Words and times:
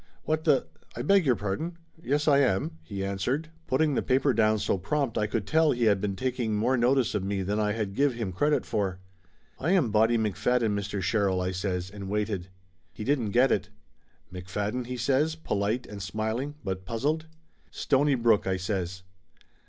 "What 0.23 0.45
the 0.45 0.65
I 0.95 1.03
beg 1.03 1.27
your 1.27 1.35
pardon. 1.35 1.77
Yes, 2.01 2.27
I 2.27 2.39
am!" 2.39 2.79
he 2.83 3.05
answered, 3.05 3.49
putting 3.67 3.93
the 3.93 4.01
paper 4.01 4.33
down 4.33 4.57
so 4.57 4.79
prompt 4.79 5.15
I 5.15 5.27
could 5.27 5.45
tell 5.45 5.69
he 5.73 5.83
had 5.83 6.01
been 6.01 6.15
taking 6.15 6.55
more 6.55 6.75
notice 6.75 7.13
of 7.13 7.23
me 7.23 7.43
than 7.43 7.59
I 7.59 7.73
had 7.73 7.93
give 7.93 8.15
him 8.15 8.31
credit 8.31 8.65
for. 8.65 8.97
"I 9.59 9.73
am 9.73 9.91
Bonnie 9.91 10.17
McFadden, 10.17 10.73
Mr. 10.73 11.03
Sherrill," 11.03 11.39
I 11.39 11.51
says, 11.51 11.91
and 11.91 12.09
waited. 12.09 12.47
He 12.91 13.03
didn't 13.03 13.29
get 13.29 13.51
it. 13.51 13.69
"McFadden?" 14.33 14.87
he 14.87 14.97
says, 14.97 15.35
polite 15.35 15.85
and 15.85 16.01
smiling, 16.01 16.55
but 16.63 16.83
puzzled. 16.83 17.27
"Stonybrook," 17.69 18.47
I 18.47 18.57
says. 18.57 19.03